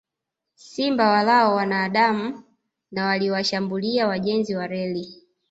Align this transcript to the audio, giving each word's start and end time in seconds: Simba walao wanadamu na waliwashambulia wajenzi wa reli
Simba 0.55 1.09
walao 1.09 1.55
wanadamu 1.55 2.43
na 2.91 3.05
waliwashambulia 3.05 4.07
wajenzi 4.07 4.55
wa 4.55 4.67
reli 4.67 5.23